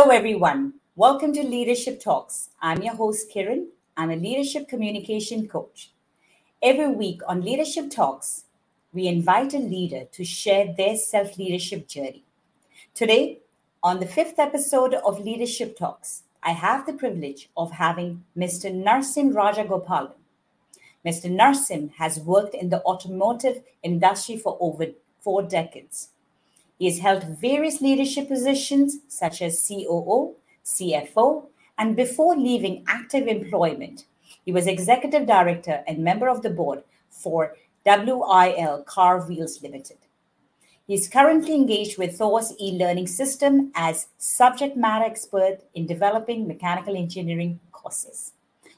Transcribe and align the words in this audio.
Hello, 0.00 0.10
everyone. 0.10 0.74
Welcome 0.94 1.32
to 1.32 1.42
Leadership 1.42 2.00
Talks. 2.00 2.50
I'm 2.62 2.82
your 2.82 2.94
host, 2.94 3.32
Kiran. 3.34 3.66
I'm 3.96 4.12
a 4.12 4.14
leadership 4.14 4.68
communication 4.68 5.48
coach. 5.48 5.90
Every 6.62 6.86
week 6.86 7.20
on 7.26 7.42
Leadership 7.42 7.90
Talks, 7.90 8.44
we 8.92 9.08
invite 9.08 9.54
a 9.54 9.58
leader 9.58 10.04
to 10.12 10.24
share 10.24 10.72
their 10.72 10.94
self 10.96 11.36
leadership 11.36 11.88
journey. 11.88 12.22
Today, 12.94 13.40
on 13.82 13.98
the 13.98 14.06
fifth 14.06 14.38
episode 14.38 14.94
of 14.94 15.18
Leadership 15.18 15.76
Talks, 15.76 16.22
I 16.44 16.52
have 16.52 16.86
the 16.86 16.92
privilege 16.92 17.50
of 17.56 17.72
having 17.72 18.22
Mr. 18.36 18.72
Narsim 18.72 19.32
Rajagopalan. 19.32 20.12
Mr. 21.04 21.28
Narsim 21.28 21.90
has 21.94 22.20
worked 22.20 22.54
in 22.54 22.68
the 22.68 22.82
automotive 22.84 23.64
industry 23.82 24.36
for 24.36 24.56
over 24.60 24.92
four 25.18 25.42
decades. 25.42 26.10
He 26.78 26.86
has 26.86 27.00
held 27.00 27.24
various 27.24 27.80
leadership 27.80 28.28
positions 28.28 28.98
such 29.08 29.42
as 29.42 29.66
COO, 29.66 30.36
CFO, 30.64 31.46
and 31.76 31.96
before 31.96 32.36
leaving 32.36 32.84
active 32.86 33.26
employment, 33.26 34.04
he 34.44 34.52
was 34.52 34.66
executive 34.66 35.26
director 35.26 35.82
and 35.86 35.98
member 35.98 36.28
of 36.28 36.42
the 36.42 36.50
board 36.50 36.82
for 37.10 37.54
WIL 37.84 38.82
Car 38.84 39.26
Wheels 39.26 39.62
Limited. 39.62 39.98
He 40.86 40.94
is 40.94 41.08
currently 41.08 41.54
engaged 41.54 41.98
with 41.98 42.16
Thor's 42.16 42.54
e-learning 42.58 43.08
system 43.08 43.72
as 43.74 44.08
subject 44.16 44.76
matter 44.76 45.04
expert 45.04 45.58
in 45.74 45.86
developing 45.86 46.48
mechanical 46.48 46.96
engineering 46.96 47.60
courses. 47.72 48.32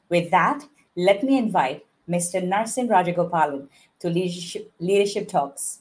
With 0.09 0.31
that, 0.31 0.65
let 0.97 1.23
me 1.23 1.39
invite 1.39 1.87
Mr. 2.09 2.43
Narsim 2.43 2.89
Rajagopalan 2.89 3.69
to 4.01 4.11
Leadership, 4.11 4.73
Leadership 4.81 5.29
Talks. 5.29 5.81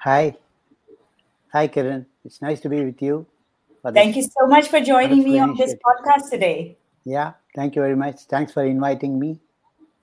Hi. 0.00 0.34
Hi, 1.52 1.68
Kiran. 1.68 2.06
It's 2.24 2.40
nice 2.40 2.58
to 2.60 2.70
be 2.70 2.82
with 2.82 3.02
you. 3.02 3.26
Thank 3.92 4.16
you 4.16 4.22
so 4.22 4.46
much 4.46 4.68
for 4.68 4.80
joining 4.80 5.22
me 5.22 5.38
on 5.38 5.54
this 5.56 5.74
podcast 5.84 6.30
today. 6.30 6.78
Yeah, 7.04 7.34
thank 7.54 7.76
you 7.76 7.82
very 7.82 7.96
much. 7.96 8.20
Thanks 8.22 8.50
for 8.50 8.64
inviting 8.64 9.18
me. 9.18 9.40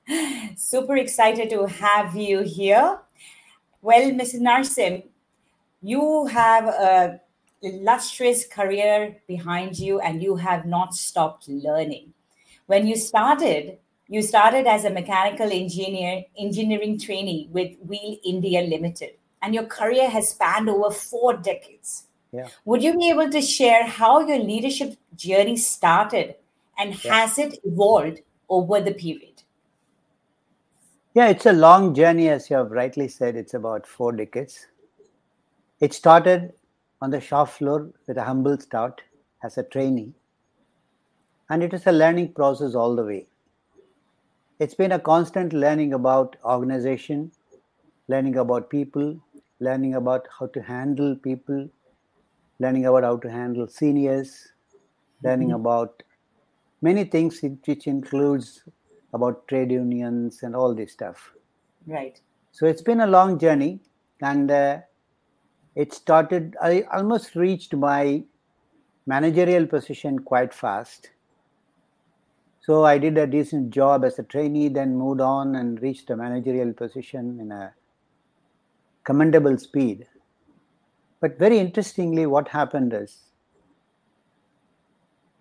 Super 0.55 0.97
excited 0.97 1.49
to 1.49 1.65
have 1.65 2.15
you 2.15 2.41
here. 2.41 2.99
Well, 3.81 4.11
Mrs. 4.11 4.41
Narsim, 4.41 5.03
you 5.81 6.27
have 6.27 6.65
a 6.67 7.19
illustrious 7.63 8.45
career 8.45 9.17
behind 9.27 9.79
you 9.79 9.99
and 9.99 10.21
you 10.21 10.35
have 10.35 10.67
not 10.67 10.93
stopped 10.93 11.47
learning. 11.49 12.13
When 12.67 12.85
you 12.85 12.97
started, 12.97 13.79
you 14.07 14.21
started 14.21 14.67
as 14.67 14.85
a 14.85 14.91
mechanical 14.91 15.51
engineer, 15.51 16.25
engineering 16.37 16.99
trainee 16.99 17.49
with 17.51 17.77
Wheels 17.79 18.19
India 18.23 18.61
Limited 18.61 19.13
and 19.47 19.55
your 19.55 19.63
career 19.63 20.09
has 20.09 20.31
spanned 20.31 20.69
over 20.69 20.91
four 20.91 21.37
decades. 21.37 22.07
Yeah. 22.33 22.49
Would 22.65 22.83
you 22.83 22.97
be 22.97 23.09
able 23.09 23.29
to 23.29 23.41
share 23.41 23.87
how 23.87 24.19
your 24.19 24.39
leadership 24.39 24.97
journey 25.15 25.55
started 25.55 26.35
and 26.77 27.01
yeah. 27.01 27.15
has 27.15 27.39
it 27.39 27.57
evolved 27.63 28.19
over 28.49 28.81
the 28.81 28.93
period? 28.93 29.43
Yeah, 31.13 31.29
it's 31.29 31.45
a 31.45 31.53
long 31.53 31.95
journey, 31.95 32.27
as 32.27 32.49
you 32.49 32.57
have 32.57 32.71
rightly 32.71 33.07
said. 33.07 33.37
It's 33.37 33.53
about 33.53 33.87
four 33.87 34.11
decades. 34.11 34.67
It 35.79 35.93
started 35.93 36.51
on 37.01 37.09
the 37.09 37.21
shop 37.21 37.47
floor 37.47 37.89
with 38.05 38.17
a 38.17 38.25
humble 38.25 38.59
start 38.59 39.01
as 39.45 39.57
a 39.57 39.63
trainee, 39.63 40.11
and 41.49 41.63
it 41.63 41.73
is 41.73 41.87
a 41.87 41.93
learning 41.93 42.33
process 42.33 42.75
all 42.75 42.97
the 42.97 43.05
way. 43.05 43.27
It's 44.59 44.75
been 44.75 44.91
a 44.91 44.99
constant 44.99 45.53
learning 45.53 45.93
about 45.93 46.35
organization, 46.43 47.31
learning 48.09 48.35
about 48.35 48.69
people, 48.69 49.17
learning 49.59 49.95
about 49.95 50.27
how 50.39 50.47
to 50.47 50.61
handle 50.61 51.15
people, 51.15 51.69
learning 52.59 52.85
about 52.85 53.03
how 53.03 53.17
to 53.17 53.29
handle 53.29 53.67
seniors, 53.67 54.53
learning 55.23 55.49
mm-hmm. 55.49 55.61
about 55.61 56.03
many 56.81 57.03
things 57.03 57.41
which 57.41 57.87
includes 57.87 58.63
about 59.13 59.47
trade 59.47 59.71
unions 59.71 60.43
and 60.43 60.55
all 60.55 60.73
this 60.75 60.91
stuff. 60.91 61.33
Right. 61.85 62.19
So 62.51 62.65
it's 62.65 62.81
been 62.81 63.01
a 63.01 63.07
long 63.07 63.39
journey, 63.39 63.79
and 64.21 64.51
uh, 64.51 64.79
it 65.75 65.93
started. 65.93 66.55
I 66.61 66.81
almost 66.91 67.35
reached 67.35 67.73
my 67.73 68.23
managerial 69.05 69.65
position 69.65 70.19
quite 70.19 70.53
fast. 70.53 71.11
So 72.59 72.83
I 72.83 72.97
did 72.97 73.17
a 73.17 73.25
decent 73.25 73.69
job 73.69 74.03
as 74.03 74.19
a 74.19 74.23
trainee, 74.23 74.67
then 74.67 74.97
moved 74.97 75.21
on 75.21 75.55
and 75.55 75.81
reached 75.81 76.09
a 76.09 76.17
managerial 76.17 76.73
position 76.73 77.39
in 77.39 77.51
a 77.51 77.73
commendable 79.07 79.57
speed. 79.57 80.05
But 81.21 81.39
very 81.39 81.59
interestingly, 81.59 82.25
what 82.25 82.49
happened 82.49 82.93
is 82.93 83.17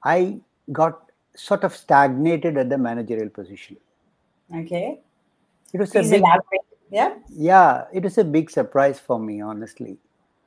I 0.04 0.38
got 0.72 1.10
sort 1.34 1.64
of 1.64 1.74
stagnated 1.74 2.56
at 2.56 2.70
the 2.70 2.78
managerial 2.78 3.28
position. 3.28 3.76
Okay. 4.54 5.00
It 5.72 5.80
was 5.80 5.90
Please 5.90 6.08
a 6.08 6.10
big, 6.12 6.20
elaborate. 6.20 6.60
Yeah. 6.90 7.14
Yeah, 7.28 7.84
it 7.92 8.04
was 8.04 8.18
a 8.18 8.24
big 8.24 8.50
surprise 8.50 9.00
for 9.00 9.18
me, 9.18 9.40
honestly. 9.40 9.98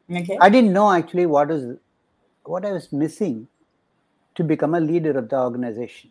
Okay. 0.09 0.38
I 0.40 0.50
didn't 0.50 0.72
know 0.72 0.90
actually 0.91 1.25
what 1.25 1.50
was 1.50 1.78
what 2.46 2.66
I 2.66 2.72
was 2.72 2.91
missing 2.94 3.47
to 4.36 4.44
become 4.44 4.75
a 4.75 4.80
leader 4.80 5.12
of 5.18 5.30
the 5.30 5.38
organization. 5.38 6.09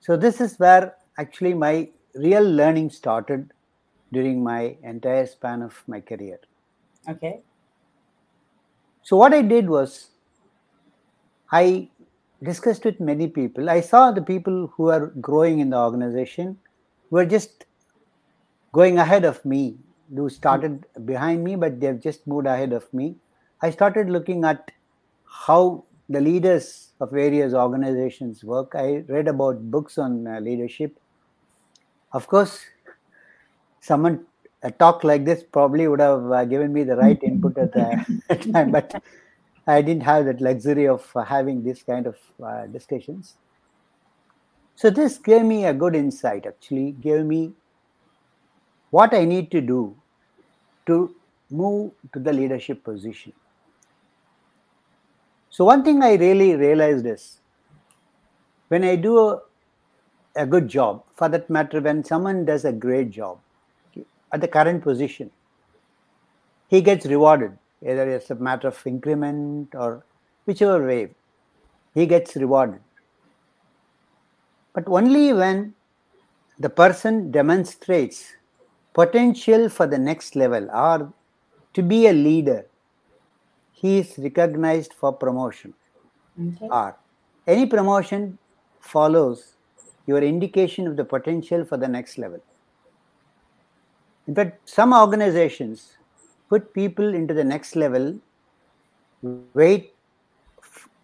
So 0.00 0.16
this 0.16 0.40
is 0.42 0.58
where 0.58 0.94
actually 1.18 1.54
my 1.54 1.88
real 2.14 2.44
learning 2.44 2.90
started 2.90 3.53
during 4.12 4.42
my 4.42 4.76
entire 4.82 5.26
span 5.26 5.62
of 5.62 5.82
my 5.86 6.00
career. 6.00 6.38
Okay. 7.08 7.40
So, 9.02 9.16
what 9.16 9.34
I 9.34 9.42
did 9.42 9.68
was 9.68 10.10
I 11.52 11.88
discussed 12.42 12.84
with 12.84 13.00
many 13.00 13.28
people. 13.28 13.70
I 13.70 13.80
saw 13.80 14.10
the 14.10 14.22
people 14.22 14.72
who 14.76 14.90
are 14.90 15.06
growing 15.20 15.58
in 15.60 15.70
the 15.70 15.78
organization 15.78 16.58
were 17.10 17.26
just 17.26 17.66
going 18.72 18.98
ahead 18.98 19.24
of 19.24 19.44
me, 19.44 19.76
who 20.14 20.28
started 20.28 20.84
behind 21.04 21.44
me, 21.44 21.56
but 21.56 21.80
they've 21.80 22.00
just 22.00 22.26
moved 22.26 22.46
ahead 22.46 22.72
of 22.72 22.92
me. 22.92 23.16
I 23.62 23.70
started 23.70 24.10
looking 24.10 24.44
at 24.44 24.70
how 25.24 25.84
the 26.08 26.20
leaders 26.20 26.92
of 27.00 27.10
various 27.10 27.54
organizations 27.54 28.44
work. 28.44 28.72
I 28.74 29.04
read 29.08 29.28
about 29.28 29.70
books 29.70 29.96
on 29.98 30.26
uh, 30.26 30.40
leadership. 30.40 30.98
Of 32.12 32.26
course, 32.26 32.60
someone 33.84 34.24
a 34.62 34.70
talk 34.70 35.04
like 35.04 35.24
this 35.26 35.44
probably 35.52 35.86
would 35.86 36.00
have 36.00 36.32
uh, 36.32 36.44
given 36.46 36.72
me 36.72 36.84
the 36.84 36.96
right 36.96 37.22
input 37.22 37.58
at 37.58 37.72
the 37.72 38.46
time, 38.52 38.70
but 38.70 39.02
I 39.66 39.82
didn't 39.82 40.02
have 40.04 40.24
that 40.24 40.40
luxury 40.40 40.88
of 40.88 41.06
uh, 41.14 41.22
having 41.22 41.62
this 41.62 41.82
kind 41.82 42.06
of 42.06 42.16
uh, 42.42 42.66
discussions. 42.66 43.36
So 44.76 44.88
this 44.88 45.18
gave 45.18 45.44
me 45.44 45.66
a 45.66 45.74
good 45.74 45.94
insight. 45.94 46.46
Actually, 46.46 46.92
gave 46.92 47.26
me 47.26 47.52
what 48.90 49.12
I 49.12 49.24
need 49.26 49.50
to 49.50 49.60
do 49.60 49.94
to 50.86 51.14
move 51.50 51.92
to 52.14 52.18
the 52.18 52.32
leadership 52.32 52.82
position. 52.82 53.32
So 55.50 55.64
one 55.66 55.84
thing 55.84 56.02
I 56.02 56.14
really 56.14 56.56
realized 56.56 57.06
is 57.06 57.40
when 58.68 58.82
I 58.82 58.96
do 58.96 59.18
a, 59.18 59.40
a 60.36 60.46
good 60.46 60.68
job, 60.68 61.04
for 61.14 61.28
that 61.28 61.48
matter, 61.50 61.80
when 61.80 62.02
someone 62.02 62.44
does 62.44 62.64
a 62.64 62.72
great 62.72 63.10
job, 63.10 63.38
at 64.34 64.40
the 64.40 64.48
current 64.48 64.82
position, 64.82 65.30
he 66.68 66.80
gets 66.80 67.06
rewarded, 67.06 67.56
either 67.82 68.10
it's 68.10 68.30
a 68.30 68.34
matter 68.34 68.68
of 68.68 68.86
increment 68.86 69.72
or 69.74 70.04
whichever 70.44 70.84
way, 70.84 71.10
he 71.94 72.04
gets 72.04 72.34
rewarded. 72.34 72.80
But 74.72 74.88
only 74.88 75.32
when 75.32 75.74
the 76.58 76.68
person 76.68 77.30
demonstrates 77.30 78.32
potential 78.92 79.68
for 79.68 79.86
the 79.86 79.98
next 79.98 80.34
level 80.34 80.68
or 80.70 81.12
to 81.74 81.82
be 81.82 82.08
a 82.08 82.12
leader, 82.12 82.66
he 83.72 83.98
is 83.98 84.18
recognized 84.18 84.94
for 84.94 85.12
promotion. 85.12 85.74
Okay. 86.40 86.68
Or 86.70 86.96
any 87.46 87.66
promotion 87.66 88.38
follows 88.80 89.54
your 90.06 90.22
indication 90.22 90.88
of 90.88 90.96
the 90.96 91.04
potential 91.04 91.64
for 91.64 91.76
the 91.76 91.86
next 91.86 92.18
level. 92.18 92.42
In 94.26 94.34
fact, 94.34 94.68
some 94.68 94.92
organizations 94.92 95.98
put 96.48 96.72
people 96.72 97.14
into 97.14 97.34
the 97.34 97.44
next 97.44 97.76
level, 97.76 98.18
wait 99.54 99.94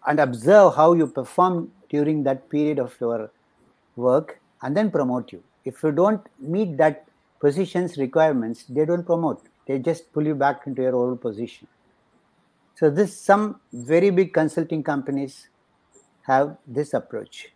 and 0.07 0.19
observe 0.19 0.75
how 0.75 0.93
you 0.93 1.07
perform 1.07 1.71
during 1.89 2.23
that 2.23 2.49
period 2.49 2.79
of 2.79 2.95
your 2.99 3.31
work, 3.95 4.39
and 4.63 4.75
then 4.75 4.89
promote 4.89 5.31
you. 5.31 5.43
If 5.65 5.83
you 5.83 5.91
don't 5.91 6.25
meet 6.39 6.77
that 6.77 7.05
position's 7.39 7.97
requirements, 7.97 8.63
they 8.69 8.85
don't 8.85 9.05
promote. 9.05 9.43
They 9.67 9.77
just 9.79 10.11
pull 10.13 10.25
you 10.25 10.35
back 10.35 10.65
into 10.65 10.81
your 10.81 10.95
old 10.95 11.21
position. 11.21 11.67
So 12.75 12.89
this 12.89 13.15
some 13.19 13.59
very 13.71 14.09
big 14.09 14.33
consulting 14.33 14.83
companies 14.83 15.49
have 16.23 16.57
this 16.65 16.93
approach. 16.93 17.51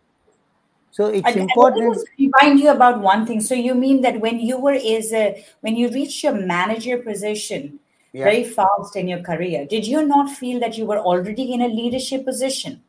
So 0.96 1.08
it's 1.08 1.28
I, 1.28 1.32
important. 1.32 1.98
I 1.98 2.02
remind 2.18 2.58
you 2.58 2.70
about 2.70 3.00
one 3.02 3.26
thing. 3.26 3.40
So 3.42 3.54
you 3.54 3.74
mean 3.74 4.00
that 4.00 4.18
when 4.18 4.40
you 4.40 4.58
were 4.58 4.72
is 4.72 5.12
a 5.12 5.44
when 5.60 5.76
you 5.76 5.90
reached 5.90 6.24
your 6.24 6.32
manager 6.32 6.96
position, 6.96 7.80
yeah. 8.14 8.24
very 8.24 8.44
fast 8.44 8.96
in 8.96 9.06
your 9.06 9.20
career. 9.20 9.66
Did 9.66 9.86
you 9.86 10.06
not 10.06 10.30
feel 10.30 10.58
that 10.60 10.78
you 10.78 10.86
were 10.86 10.98
already 10.98 11.52
in 11.52 11.60
a 11.60 11.68
leadership 11.68 12.24
position? 12.24 12.80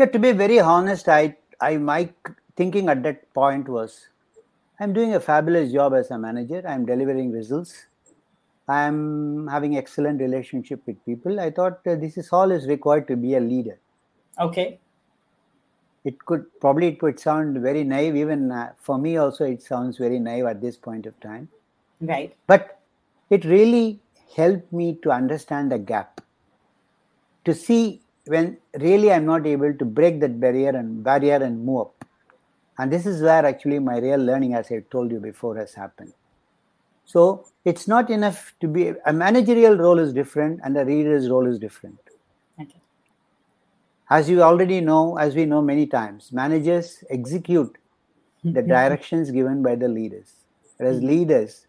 Yeah, 0.00 0.06
to 0.06 0.18
be 0.18 0.32
very 0.32 0.58
honest, 0.58 1.08
I, 1.08 1.36
I 1.60 1.76
my 1.76 2.08
thinking 2.56 2.88
at 2.88 3.04
that 3.04 3.32
point 3.34 3.68
was, 3.68 4.08
I'm 4.80 4.92
doing 4.92 5.14
a 5.14 5.20
fabulous 5.20 5.72
job 5.72 5.94
as 5.94 6.10
a 6.10 6.18
manager. 6.18 6.64
I'm 6.66 6.84
delivering 6.84 7.30
results. 7.30 7.86
I'm 8.66 9.46
having 9.46 9.78
excellent 9.78 10.20
relationship 10.20 10.82
with 10.86 10.98
people. 11.06 11.38
I 11.38 11.52
thought 11.52 11.86
uh, 11.86 11.94
this 11.94 12.18
is 12.18 12.32
all 12.32 12.50
is 12.50 12.66
required 12.66 13.06
to 13.06 13.16
be 13.16 13.36
a 13.36 13.40
leader. 13.40 13.78
Okay. 14.40 14.80
It 16.04 16.24
could 16.24 16.46
probably 16.60 16.88
it 16.88 17.00
could 17.00 17.18
sound 17.20 17.58
very 17.58 17.84
naive. 17.84 18.16
Even 18.16 18.50
uh, 18.50 18.72
for 18.80 18.98
me, 18.98 19.16
also 19.16 19.44
it 19.44 19.62
sounds 19.62 19.98
very 19.98 20.18
naive 20.18 20.46
at 20.46 20.60
this 20.60 20.76
point 20.76 21.06
of 21.06 21.18
time. 21.20 21.48
Right. 22.00 22.34
But 22.46 22.80
it 23.30 23.44
really 23.44 24.00
helped 24.36 24.72
me 24.72 24.98
to 25.02 25.10
understand 25.10 25.72
the 25.72 25.78
gap, 25.78 26.20
to 27.44 27.54
see 27.54 28.00
when 28.26 28.58
really 28.78 29.10
I'm 29.12 29.26
not 29.26 29.46
able 29.46 29.74
to 29.74 29.84
break 29.84 30.20
that 30.20 30.38
barrier 30.38 30.70
and 30.70 31.02
barrier 31.02 31.36
and 31.36 31.64
move 31.64 31.80
up. 31.80 32.04
And 32.78 32.92
this 32.92 33.06
is 33.06 33.20
where 33.20 33.44
actually 33.44 33.80
my 33.80 33.98
real 33.98 34.20
learning, 34.20 34.54
as 34.54 34.70
I 34.70 34.84
told 34.90 35.10
you 35.10 35.18
before, 35.18 35.56
has 35.56 35.74
happened. 35.74 36.12
So 37.04 37.46
it's 37.64 37.88
not 37.88 38.10
enough 38.10 38.54
to 38.60 38.68
be 38.68 38.92
a 39.06 39.12
managerial 39.12 39.76
role 39.76 39.98
is 39.98 40.12
different 40.12 40.60
and 40.62 40.76
a 40.76 40.84
reader's 40.84 41.28
role 41.28 41.46
is 41.46 41.58
different. 41.58 41.98
As 44.10 44.28
you 44.28 44.42
already 44.42 44.80
know, 44.80 45.18
as 45.18 45.34
we 45.34 45.44
know 45.44 45.60
many 45.60 45.86
times, 45.86 46.32
managers 46.32 47.04
execute 47.10 47.76
hmm. 48.42 48.52
the 48.52 48.62
directions 48.62 49.30
given 49.30 49.62
by 49.62 49.74
the 49.74 49.88
leaders, 49.88 50.32
whereas 50.76 50.98
hmm. 50.98 51.06
leaders 51.06 51.66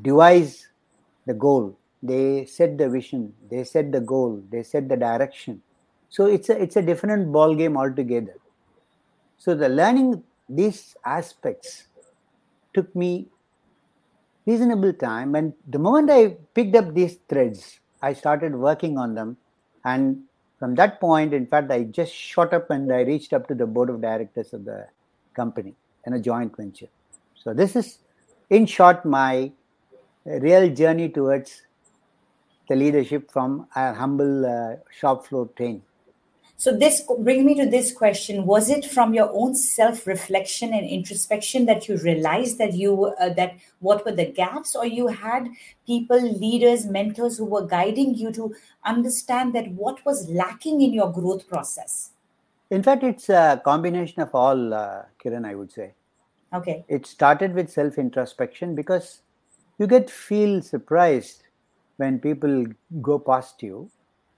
devise 0.00 0.68
the 1.26 1.34
goal. 1.34 1.76
They 2.02 2.46
set 2.46 2.78
the 2.78 2.88
vision. 2.88 3.32
They 3.50 3.64
set 3.64 3.92
the 3.92 4.00
goal. 4.00 4.42
They 4.50 4.62
set 4.62 4.88
the 4.88 4.96
direction. 4.96 5.62
So 6.08 6.26
it's 6.26 6.48
a 6.48 6.60
it's 6.60 6.76
a 6.76 6.82
different 6.82 7.32
ball 7.32 7.54
game 7.54 7.76
altogether. 7.76 8.36
So 9.38 9.54
the 9.54 9.68
learning 9.68 10.22
these 10.48 10.96
aspects 11.04 11.86
took 12.74 12.94
me 12.94 13.28
reasonable 14.46 14.92
time. 14.92 15.34
And 15.34 15.54
the 15.66 15.78
moment 15.78 16.10
i 16.10 16.36
picked 16.54 16.76
up 16.76 16.92
these 16.92 17.18
threads 17.28 17.80
i 18.02 18.12
started 18.12 18.54
working 18.54 18.98
on 18.98 19.14
them. 19.14 19.36
And 19.84 20.24
from 20.62 20.74
that 20.80 21.00
point 21.00 21.34
in 21.40 21.46
fact 21.52 21.70
i 21.76 21.82
just 22.00 22.14
shot 22.32 22.52
up 22.58 22.70
and 22.74 22.92
i 22.98 23.00
reached 23.12 23.32
up 23.38 23.46
to 23.50 23.54
the 23.62 23.68
board 23.76 23.90
of 23.92 24.00
directors 24.00 24.52
of 24.58 24.64
the 24.70 24.78
company 25.40 25.74
in 26.06 26.12
a 26.18 26.20
joint 26.28 26.56
venture 26.56 26.90
so 27.42 27.54
this 27.60 27.74
is 27.80 27.88
in 28.58 28.64
short 28.76 29.04
my 29.18 29.50
real 30.24 30.68
journey 30.80 31.08
towards 31.08 31.62
the 32.68 32.76
leadership 32.76 33.30
from 33.30 33.66
a 33.76 33.92
humble 33.92 34.46
uh, 34.46 34.76
shop 34.98 35.26
floor 35.26 35.48
train. 35.56 35.82
So 36.62 36.70
this 36.70 37.02
bring 37.18 37.44
me 37.44 37.56
to 37.56 37.66
this 37.66 37.92
question: 37.92 38.46
Was 38.46 38.70
it 38.70 38.84
from 38.84 39.14
your 39.14 39.28
own 39.34 39.56
self-reflection 39.56 40.72
and 40.72 40.86
introspection 40.86 41.66
that 41.66 41.88
you 41.88 41.96
realized 41.96 42.58
that 42.58 42.74
you 42.74 43.06
uh, 43.06 43.30
that 43.30 43.56
what 43.80 44.04
were 44.04 44.12
the 44.12 44.26
gaps, 44.26 44.76
or 44.76 44.86
you 44.86 45.08
had 45.08 45.48
people, 45.88 46.20
leaders, 46.20 46.84
mentors 46.86 47.38
who 47.38 47.46
were 47.46 47.66
guiding 47.66 48.14
you 48.14 48.30
to 48.34 48.54
understand 48.84 49.56
that 49.56 49.72
what 49.72 50.04
was 50.06 50.28
lacking 50.28 50.82
in 50.82 50.94
your 50.94 51.10
growth 51.10 51.48
process? 51.48 52.12
In 52.70 52.84
fact, 52.84 53.02
it's 53.02 53.28
a 53.28 53.60
combination 53.64 54.22
of 54.22 54.32
all, 54.32 54.72
uh, 54.72 55.02
Kiran. 55.24 55.44
I 55.44 55.56
would 55.56 55.72
say. 55.72 55.90
Okay. 56.60 56.84
It 56.86 57.06
started 57.06 57.54
with 57.54 57.72
self-introspection 57.72 58.76
because 58.76 59.22
you 59.80 59.88
get 59.88 60.08
feel 60.08 60.62
surprised 60.62 61.42
when 61.96 62.20
people 62.20 62.66
go 63.10 63.18
past 63.18 63.64
you 63.64 63.90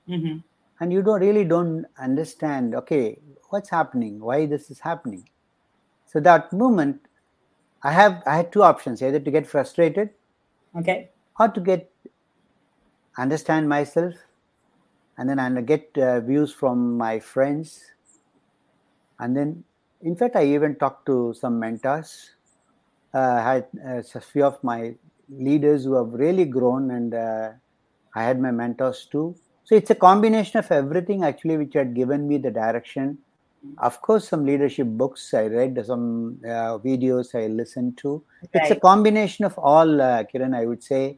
mm-hmm. 0.08 0.38
And 0.80 0.92
you 0.92 1.02
don't 1.02 1.20
really 1.20 1.44
don't 1.44 1.86
understand 1.98 2.74
okay 2.74 3.18
what's 3.50 3.70
happening? 3.70 4.18
Why 4.18 4.46
this 4.46 4.70
is 4.70 4.80
happening? 4.80 5.28
So 6.06 6.20
that 6.20 6.52
moment 6.52 7.00
i 7.82 7.92
have 7.92 8.22
i 8.26 8.36
had 8.36 8.50
two 8.52 8.62
options 8.62 9.02
either 9.02 9.20
to 9.20 9.30
get 9.30 9.46
frustrated 9.46 10.10
okay. 10.78 11.10
or 11.38 11.48
to 11.48 11.60
get 11.60 11.90
understand 13.18 13.68
myself 13.68 14.14
and 15.18 15.28
then 15.28 15.38
i 15.38 15.48
get 15.60 15.98
uh, 15.98 16.20
views 16.20 16.52
from 16.52 16.96
my 16.96 17.18
friends. 17.20 17.82
And 19.18 19.36
then 19.36 19.64
in 20.02 20.16
fact 20.16 20.36
i 20.36 20.44
even 20.44 20.76
talked 20.76 21.06
to 21.06 21.34
some 21.38 21.58
mentors. 21.58 22.30
Uh, 23.12 23.40
had 23.42 23.66
uh, 23.86 24.02
a 24.14 24.20
few 24.20 24.44
of 24.44 24.62
my 24.64 24.92
leaders 25.28 25.84
who 25.84 25.94
have 25.94 26.12
really 26.12 26.44
grown, 26.44 26.90
and 26.90 27.14
uh, 27.14 27.50
I 28.12 28.24
had 28.24 28.40
my 28.40 28.50
mentors 28.50 29.06
too. 29.06 29.36
So 29.64 29.74
it's 29.74 29.90
a 29.90 29.94
combination 29.94 30.58
of 30.58 30.70
everything 30.70 31.24
actually 31.24 31.56
which 31.56 31.74
had 31.74 31.94
given 31.94 32.28
me 32.28 32.38
the 32.38 32.50
direction. 32.50 33.18
Of 33.78 34.02
course, 34.02 34.28
some 34.28 34.44
leadership 34.44 34.86
books 34.86 35.32
I 35.32 35.46
read, 35.46 35.82
some 35.86 36.38
uh, 36.44 36.78
videos 36.78 37.34
I 37.34 37.46
listened 37.46 37.96
to. 37.98 38.22
Right. 38.42 38.62
It's 38.62 38.70
a 38.72 38.76
combination 38.76 39.46
of 39.46 39.58
all, 39.58 40.02
uh, 40.02 40.24
Kiran, 40.24 40.54
I 40.54 40.66
would 40.66 40.82
say. 40.82 41.16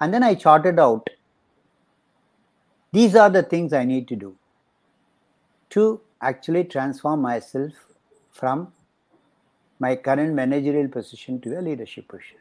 And 0.00 0.14
then 0.14 0.22
I 0.22 0.34
charted 0.34 0.78
out 0.78 1.10
these 2.92 3.16
are 3.16 3.28
the 3.28 3.42
things 3.42 3.72
I 3.72 3.84
need 3.84 4.06
to 4.08 4.16
do 4.16 4.36
to 5.70 6.00
actually 6.20 6.64
transform 6.64 7.22
myself 7.22 7.72
from 8.30 8.72
my 9.80 9.96
current 9.96 10.34
managerial 10.34 10.88
position 10.88 11.40
to 11.40 11.58
a 11.58 11.60
leadership 11.60 12.06
position 12.06 12.36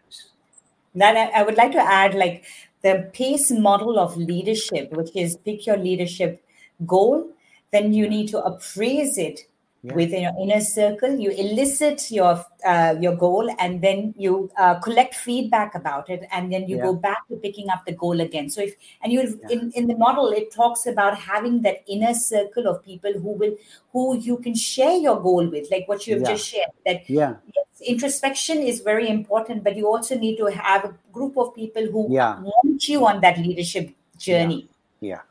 that 0.96 1.32
I 1.34 1.44
would 1.44 1.56
like 1.56 1.72
to 1.74 1.82
add 1.82 2.14
like 2.16 2.46
the 2.82 3.10
pace 3.14 3.52
model 3.52 4.00
of 4.00 4.16
leadership 4.18 4.92
which 4.94 5.16
is 5.16 5.38
pick 5.38 5.66
your 5.66 5.78
leadership 5.78 6.44
goal 6.86 7.30
then 7.72 7.94
you 7.94 8.08
need 8.10 8.28
to 8.30 8.40
appraise 8.44 9.18
it 9.18 9.42
yeah. 9.82 9.94
within 9.94 10.24
your 10.24 10.34
inner 10.42 10.60
circle 10.60 11.18
you 11.18 11.32
elicit 11.32 12.12
your 12.12 12.44
uh, 12.66 12.96
your 13.00 13.16
goal 13.16 13.50
and 13.60 13.82
then 13.82 14.14
you 14.18 14.52
uh, 14.58 14.76
collect 14.80 15.16
feedback 15.16 15.74
about 15.76 16.10
it 16.10 16.28
and 16.32 16.52
then 16.52 16.68
you 16.68 16.78
yeah. 16.78 16.84
go 16.84 16.94
back 16.94 17.28
to 17.30 17.36
picking 17.38 17.70
up 17.70 17.86
the 17.86 17.94
goal 17.94 18.20
again 18.20 18.50
so 18.50 18.62
if 18.62 18.76
and 19.02 19.14
you 19.14 19.22
yeah. 19.22 19.50
in 19.50 19.72
in 19.76 19.88
the 19.88 19.96
model 19.96 20.30
it 20.30 20.52
talks 20.52 20.86
about 20.86 21.18
having 21.18 21.62
that 21.62 21.84
inner 21.88 22.14
circle 22.14 22.68
of 22.68 22.84
people 22.84 23.14
who 23.14 23.32
will 23.32 23.56
who 23.94 24.18
you 24.18 24.38
can 24.38 24.54
share 24.54 24.98
your 24.98 25.20
goal 25.22 25.48
with 25.48 25.68
like 25.72 25.88
what 25.88 26.06
you've 26.06 26.26
just 26.26 26.46
shared 26.46 26.70
that 26.86 27.10
yeah 27.10 27.36
yes, 27.56 27.66
introspection 27.88 28.58
is 28.58 28.82
very 28.82 29.10
important 29.10 29.64
but 29.64 29.78
you 29.78 29.88
also 29.88 30.18
need 30.18 30.36
to 30.36 30.46
have 30.48 30.84
a 30.84 30.94
group 31.14 31.38
of 31.38 31.56
people 31.56 31.86
who 31.86 32.08
yeah. 32.12 32.40
want 32.42 32.88
you 32.88 33.06
on 33.06 33.22
that 33.22 33.38
leadership 33.38 33.90
journey 34.18 34.68
yeah 35.00 35.22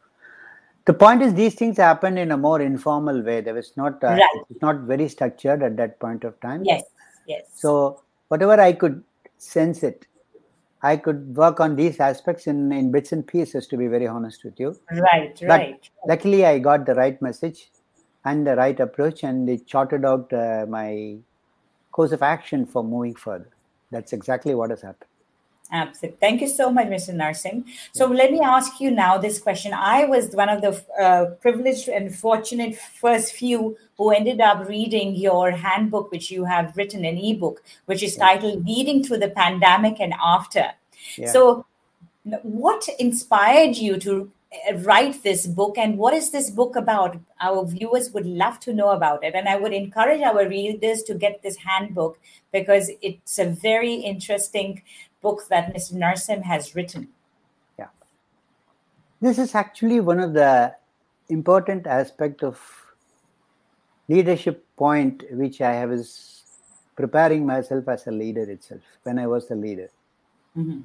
the 0.88 0.95
point 0.95 1.23
is 1.23 1.35
these 1.35 1.54
things 1.54 1.76
happen 1.76 2.18
in 2.18 2.33
a 2.33 2.37
more 2.37 2.61
informal 2.61 3.23
way. 3.23 3.40
There 3.40 3.54
was 3.54 3.73
not 3.76 4.02
uh, 4.02 4.09
right. 4.09 4.45
it's 4.50 4.62
not 4.62 4.80
very 4.92 5.09
structured 5.09 5.62
at 5.62 5.76
that 5.76 6.00
point 6.00 6.25
of 6.25 6.38
time. 6.40 6.64
Yes 6.64 6.83
yes. 7.28 7.45
So 7.54 8.02
whatever 8.28 8.61
i 8.61 8.73
could 8.73 9.04
sense 9.38 9.83
it 9.88 10.07
i 10.83 10.97
could 10.97 11.21
work 11.37 11.61
on 11.61 11.76
these 11.76 12.00
aspects 12.00 12.47
in 12.52 12.73
in 12.73 12.90
bits 12.90 13.12
and 13.12 13.26
pieces 13.26 13.66
to 13.68 13.76
be 13.83 13.87
very 13.87 14.07
honest 14.07 14.45
with 14.45 14.59
you. 14.59 14.76
Right 14.90 15.40
right. 15.42 15.90
but 16.02 16.09
luckily 16.12 16.45
i 16.47 16.59
got 16.59 16.87
the 16.87 16.95
right 16.95 17.21
message 17.28 17.71
and 18.25 18.47
the 18.47 18.57
right 18.57 18.80
approach 18.80 19.23
and 19.23 19.49
it 19.49 19.66
charted 19.66 20.04
out 20.04 20.33
uh, 20.33 20.66
my 20.68 21.16
course 21.92 22.12
of 22.12 22.23
action 22.23 22.66
for 22.66 22.83
moving 22.85 23.14
further. 23.14 23.49
That's 23.90 24.12
exactly 24.12 24.54
what 24.54 24.71
has 24.71 24.83
happened 24.83 25.11
Absolutely. 25.70 26.16
Thank 26.18 26.40
you 26.40 26.48
so 26.48 26.70
much, 26.70 26.87
Mr. 26.87 27.14
Narsingh. 27.14 27.64
So 27.92 28.06
let 28.06 28.32
me 28.32 28.40
ask 28.40 28.80
you 28.80 28.90
now 28.90 29.18
this 29.18 29.38
question. 29.38 29.75
I 29.75 30.06
was 30.06 30.34
one 30.34 30.48
of 30.48 30.62
the 30.62 30.82
uh, 31.00 31.26
privileged 31.42 31.88
and 31.88 32.14
fortunate 32.14 32.76
first 32.76 33.34
few 33.34 33.76
who 33.98 34.10
ended 34.10 34.40
up 34.40 34.66
reading 34.66 35.14
your 35.14 35.50
handbook, 35.50 36.10
which 36.10 36.30
you 36.30 36.44
have 36.44 36.75
written 36.76 37.04
an 37.04 37.18
ebook, 37.18 37.62
which 37.84 38.02
is 38.02 38.16
titled 38.16 38.64
Leading 38.66 39.04
Through 39.04 39.18
the 39.18 39.28
Pandemic 39.28 40.00
and 40.00 40.14
After. 40.22 40.70
Yeah. 41.16 41.32
So, 41.32 41.66
what 42.42 42.88
inspired 42.98 43.76
you 43.76 43.98
to 43.98 44.30
uh, 44.70 44.76
write 44.78 45.22
this 45.22 45.46
book 45.46 45.76
and 45.76 45.98
what 45.98 46.14
is 46.14 46.30
this 46.30 46.48
book 46.48 46.76
about 46.76 47.18
our 47.40 47.66
viewers 47.66 48.12
would 48.12 48.25
love 48.25 48.58
to 48.58 48.72
know 48.72 48.90
about 48.90 49.22
it 49.22 49.34
and 49.34 49.46
i 49.46 49.54
would 49.56 49.75
encourage 49.75 50.22
our 50.22 50.48
readers 50.48 51.02
to 51.02 51.14
get 51.14 51.42
this 51.42 51.56
handbook 51.56 52.18
because 52.50 52.90
it's 53.02 53.38
a 53.38 53.44
very 53.44 53.92
interesting 53.92 54.82
book 55.22 55.42
that 55.48 55.75
Mr. 55.75 55.94
Narsingh 55.94 56.42
has 56.42 56.75
written. 56.75 57.08
Yeah. 57.78 57.88
This 59.20 59.38
is 59.38 59.54
actually 59.54 60.00
one 60.00 60.20
of 60.20 60.32
the 60.32 60.75
important 61.28 61.87
aspect 61.87 62.42
of 62.42 62.58
leadership 64.08 64.64
point 64.76 65.22
which 65.32 65.60
I 65.60 65.72
have 65.75 65.92
is 65.92 66.44
preparing 66.96 67.46
myself 67.46 67.87
as 67.88 68.06
a 68.06 68.10
leader 68.10 68.50
itself 68.50 68.80
when 69.02 69.18
I 69.18 69.26
was 69.26 69.50
a 69.50 69.54
leader. 69.54 69.90
Mm-hmm. 70.56 70.80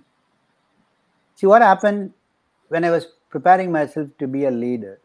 See 1.35 1.47
what 1.47 1.61
happened 1.61 2.13
when 2.67 2.83
I 2.83 2.91
was 2.91 3.07
preparing 3.29 3.71
myself 3.71 4.09
to 4.19 4.27
be 4.27 4.45
a 4.45 4.51
leader. 4.51 4.99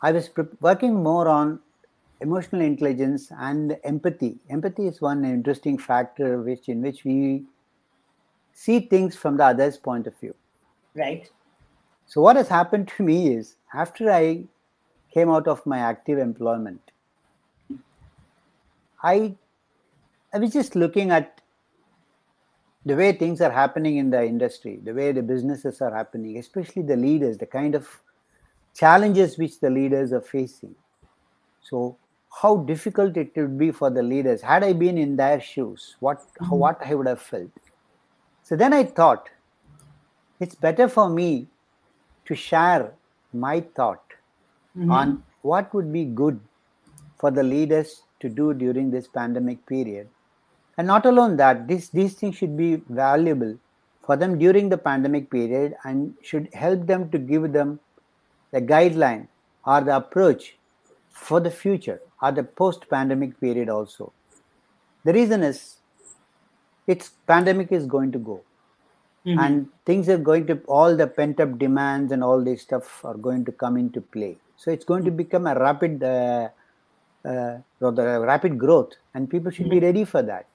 I 0.00 0.12
was 0.12 0.28
pre- 0.28 0.56
working 0.60 1.02
more 1.02 1.28
on 1.28 1.60
emotional 2.22 2.62
intelligence 2.62 3.30
and 3.38 3.76
empathy 3.84 4.38
empathy 4.48 4.86
is 4.86 5.00
one 5.00 5.24
interesting 5.24 5.76
factor 5.76 6.40
which 6.42 6.68
in 6.68 6.80
which 6.80 7.04
we 7.04 7.44
see 8.52 8.80
things 8.80 9.16
from 9.16 9.36
the 9.36 9.44
other's 9.44 9.76
point 9.76 10.06
of 10.06 10.16
view. 10.18 10.34
Right. 10.94 11.28
So, 12.06 12.20
what 12.20 12.36
has 12.36 12.48
happened 12.48 12.88
to 12.96 13.02
me 13.02 13.34
is 13.34 13.56
after 13.74 14.10
I 14.10 14.44
came 15.12 15.30
out 15.30 15.48
of 15.48 15.64
my 15.66 15.78
active 15.78 16.18
employment, 16.18 16.80
I, 19.02 19.34
I 20.32 20.38
was 20.38 20.52
just 20.52 20.76
looking 20.76 21.10
at 21.10 21.40
the 22.84 22.96
way 22.96 23.12
things 23.12 23.40
are 23.40 23.50
happening 23.50 23.96
in 23.96 24.10
the 24.10 24.24
industry, 24.24 24.80
the 24.82 24.92
way 24.92 25.12
the 25.12 25.22
businesses 25.22 25.80
are 25.80 25.94
happening, 25.94 26.38
especially 26.38 26.82
the 26.82 26.96
leaders, 26.96 27.38
the 27.38 27.46
kind 27.46 27.74
of 27.74 27.88
challenges 28.74 29.38
which 29.38 29.60
the 29.60 29.70
leaders 29.70 30.12
are 30.12 30.20
facing. 30.20 30.74
So, 31.62 31.96
how 32.40 32.56
difficult 32.56 33.16
it 33.16 33.32
would 33.36 33.58
be 33.58 33.70
for 33.70 33.90
the 33.90 34.02
leaders 34.02 34.40
had 34.40 34.64
I 34.64 34.72
been 34.72 34.96
in 34.96 35.16
their 35.16 35.40
shoes, 35.40 35.96
what 36.00 36.20
mm-hmm. 36.20 36.56
what 36.56 36.80
I 36.84 36.94
would 36.94 37.06
have 37.06 37.20
felt. 37.20 37.50
So 38.42 38.56
then 38.56 38.72
I 38.72 38.84
thought, 38.84 39.28
it's 40.40 40.54
better 40.54 40.88
for 40.88 41.08
me 41.08 41.48
to 42.24 42.34
share 42.34 42.92
my 43.32 43.60
thought 43.60 44.02
mm-hmm. 44.76 44.90
on 44.90 45.22
what 45.42 45.72
would 45.74 45.92
be 45.92 46.04
good 46.04 46.40
for 47.18 47.30
the 47.30 47.42
leaders 47.42 48.02
to 48.20 48.28
do 48.28 48.52
during 48.54 48.90
this 48.90 49.06
pandemic 49.06 49.64
period. 49.66 50.08
And 50.78 50.86
not 50.86 51.06
alone 51.06 51.36
that, 51.36 51.68
this, 51.68 51.88
these 51.90 52.14
things 52.14 52.36
should 52.36 52.56
be 52.56 52.82
valuable 52.88 53.56
for 54.02 54.16
them 54.16 54.38
during 54.38 54.68
the 54.68 54.78
pandemic 54.78 55.30
period 55.30 55.74
and 55.84 56.14
should 56.22 56.48
help 56.52 56.86
them 56.86 57.10
to 57.10 57.18
give 57.18 57.52
them 57.52 57.78
the 58.50 58.60
guideline 58.60 59.28
or 59.64 59.80
the 59.80 59.96
approach 59.96 60.56
for 61.10 61.40
the 61.40 61.50
future 61.50 62.00
or 62.22 62.32
the 62.32 62.44
post 62.44 62.88
pandemic 62.88 63.38
period 63.40 63.68
also. 63.68 64.12
The 65.04 65.12
reason 65.12 65.42
is 65.42 65.76
it's 66.86 67.10
pandemic 67.26 67.72
is 67.72 67.86
going 67.86 68.12
to 68.12 68.18
go 68.18 68.42
mm-hmm. 69.26 69.38
and 69.38 69.68
things 69.84 70.08
are 70.08 70.18
going 70.18 70.46
to 70.46 70.58
all 70.66 70.96
the 70.96 71.06
pent 71.06 71.40
up 71.40 71.58
demands 71.58 72.12
and 72.12 72.22
all 72.24 72.42
this 72.42 72.62
stuff 72.62 73.04
are 73.04 73.14
going 73.14 73.44
to 73.44 73.52
come 73.52 73.76
into 73.76 74.00
play 74.00 74.36
so 74.56 74.70
it's 74.70 74.84
going 74.84 75.04
to 75.04 75.10
become 75.10 75.46
a 75.46 75.54
rapid 75.54 76.02
uh, 76.02 76.48
uh, 77.24 77.58
rather 77.80 78.20
rapid 78.20 78.58
growth 78.58 78.94
and 79.14 79.30
people 79.30 79.50
should 79.50 79.66
mm-hmm. 79.66 79.80
be 79.80 79.86
ready 79.86 80.04
for 80.04 80.22
that 80.22 80.46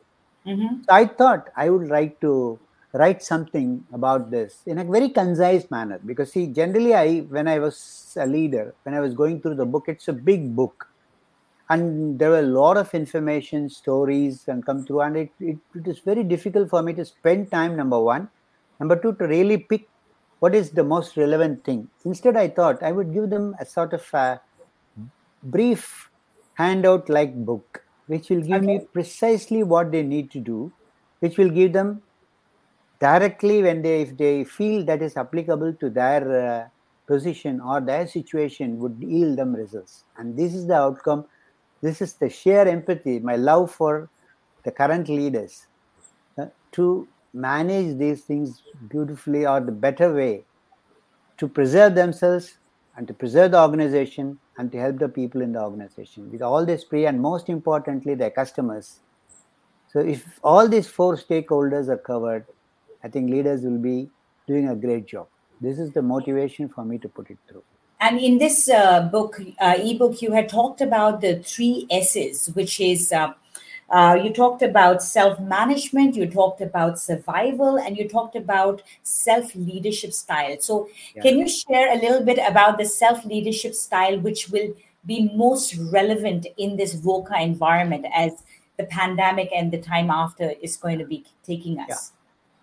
mm-hmm. 0.46 0.82
so 0.84 0.94
i 0.94 1.06
thought 1.06 1.50
i 1.56 1.70
would 1.70 1.88
like 1.88 2.20
to 2.20 2.60
write 2.94 3.22
something 3.22 3.86
about 3.94 4.32
this 4.32 4.64
in 4.66 4.78
a 4.80 4.84
very 4.84 5.10
concise 5.10 5.70
manner 5.70 6.00
because 6.06 6.32
see 6.32 6.48
generally 6.48 6.94
i 6.94 7.20
when 7.36 7.48
i 7.48 7.60
was 7.60 8.16
a 8.18 8.26
leader 8.26 8.74
when 8.84 8.96
i 8.96 9.00
was 9.00 9.14
going 9.14 9.40
through 9.42 9.56
the 9.56 9.66
book 9.66 9.86
it's 9.88 10.08
a 10.08 10.14
big 10.14 10.56
book 10.56 10.88
and 11.70 12.18
there 12.18 12.30
were 12.30 12.40
a 12.40 12.54
lot 12.60 12.78
of 12.78 12.94
information 12.94 13.70
stories 13.70 14.48
and 14.48 14.66
come 14.66 14.86
through. 14.86 15.02
And 15.02 15.18
it, 15.18 15.32
it, 15.40 15.58
it 15.76 15.88
is 15.88 16.00
very 16.00 16.24
difficult 16.24 16.70
for 16.70 16.82
me 16.82 16.94
to 16.94 17.04
spend 17.04 17.52
time 17.52 17.76
number 17.76 18.00
one. 18.00 18.30
Number 18.80 18.96
two 18.96 19.14
to 19.16 19.28
really 19.28 19.58
pick 19.58 19.88
what 20.40 20.54
is 20.54 20.72
the 20.72 20.84
most 20.84 21.18
relevant 21.18 21.64
thing. 21.64 21.90
Instead 22.06 22.38
i 22.38 22.48
thought 22.48 22.82
i 22.84 22.92
would 22.92 23.12
give 23.14 23.30
them 23.30 23.56
a 23.60 23.66
sort 23.66 23.94
of 23.94 24.06
a 24.14 24.40
brief 25.44 26.12
handout 26.54 27.10
like 27.10 27.34
book 27.46 27.84
which 28.08 28.30
will 28.30 28.42
give 28.42 28.64
okay. 28.64 28.66
me 28.66 28.80
precisely 28.94 29.64
what 29.64 29.92
they 29.92 30.04
need 30.04 30.30
to 30.32 30.40
do 30.40 30.72
which 31.20 31.38
will 31.38 31.50
give 31.50 31.74
them 31.74 32.02
directly 33.00 33.62
when 33.64 33.82
they 33.82 34.02
if 34.02 34.16
they 34.18 34.44
feel 34.44 34.86
that 34.86 35.02
is 35.02 35.18
applicable 35.18 35.74
to 35.74 35.90
their 35.90 36.22
uh, 36.46 36.68
position 37.08 37.60
or 37.62 37.80
their 37.82 38.06
situation 38.06 38.78
would 38.80 38.98
yield 39.00 39.38
them 39.38 39.56
results. 39.56 40.04
And 40.18 40.38
this 40.38 40.54
is 40.54 40.68
the 40.68 40.76
outcome 40.76 41.26
this 41.82 42.02
is 42.02 42.14
the 42.14 42.30
sheer 42.30 42.68
empathy 42.68 43.20
my 43.20 43.36
love 43.36 43.72
for 43.72 44.10
the 44.64 44.72
current 44.72 45.08
leaders 45.08 45.68
uh, 46.38 46.46
to 46.72 47.08
manage 47.34 47.98
these 47.98 48.22
things 48.22 48.64
beautifully 48.90 49.46
or 49.46 49.60
the 49.60 49.72
better 49.72 50.14
way 50.14 50.44
to 51.38 51.48
preserve 51.48 51.96
themselves 51.96 52.58
and 52.96 53.08
to 53.08 53.14
preserve 53.14 53.52
the 53.52 53.62
organization 53.62 54.40
and 54.58 54.72
to 54.72 54.80
help 54.80 54.98
the 54.98 55.08
people 55.08 55.42
in 55.42 55.52
the 55.54 55.62
organization 55.62 56.32
with 56.32 56.42
all 56.42 56.66
this 56.66 56.84
pre 56.84 57.06
and 57.06 57.22
most 57.22 57.48
importantly 57.48 58.16
their 58.16 58.32
customers. 58.32 59.00
So 59.94 60.00
if 60.00 60.40
all 60.44 60.68
these 60.68 60.88
four 60.88 61.16
stakeholders 61.16 61.88
are 61.88 61.98
covered 61.98 62.46
i 63.04 63.08
think 63.08 63.30
leaders 63.30 63.62
will 63.62 63.78
be 63.78 64.10
doing 64.48 64.70
a 64.70 64.76
great 64.76 65.06
job. 65.06 65.28
This 65.62 65.80
is 65.80 65.92
the 65.92 66.02
motivation 66.02 66.68
for 66.70 66.84
me 66.84 66.98
to 67.00 67.10
put 67.10 67.30
it 67.30 67.38
through 67.48 67.64
and 68.00 68.20
in 68.20 68.38
this 68.38 68.70
uh, 68.70 69.02
book 69.12 69.40
uh, 69.60 69.76
ebook 69.78 70.22
you 70.22 70.32
had 70.32 70.50
talked 70.50 70.82
about 70.82 71.22
the 71.22 71.40
three 71.44 71.88
s's 71.90 72.48
which 72.54 72.80
is 72.80 73.12
uh, 73.12 73.34
uh, 73.90 74.20
you 74.22 74.32
talked 74.34 74.62
about 74.62 75.02
self 75.02 75.40
management, 75.40 76.16
you 76.16 76.30
talked 76.30 76.60
about 76.60 77.00
survival, 77.00 77.78
and 77.78 77.98
you 77.98 78.08
talked 78.08 78.36
about 78.36 78.82
self 79.04 79.56
leadership 79.56 80.12
style. 80.12 80.58
So, 80.60 80.90
yeah. 81.16 81.22
can 81.22 81.38
you 81.38 81.48
share 81.48 81.94
a 81.94 81.96
little 81.96 82.24
bit 82.24 82.40
about 82.46 82.78
the 82.78 82.86
self 82.86 83.24
leadership 83.24 83.74
style 83.74 84.20
which 84.20 84.50
will 84.50 84.74
be 85.06 85.32
most 85.34 85.78
relevant 85.78 86.48
in 86.58 86.76
this 86.76 86.96
VUCA 86.96 87.42
environment 87.42 88.06
as 88.14 88.44
the 88.78 88.84
pandemic 88.84 89.50
and 89.56 89.72
the 89.72 89.82
time 89.82 90.10
after 90.10 90.52
is 90.62 90.76
going 90.76 91.00
to 91.00 91.06
be 91.06 91.24
taking 91.46 91.80
us? 91.80 91.88
Yeah. 91.88 91.96